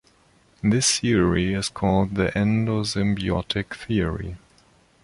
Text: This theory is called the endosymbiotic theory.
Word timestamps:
This 0.63 0.99
theory 0.99 1.53
is 1.53 1.69
called 1.69 2.15
the 2.15 2.29
endosymbiotic 2.35 3.75
theory. 3.75 4.37